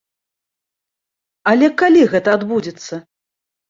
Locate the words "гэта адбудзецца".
2.17-2.95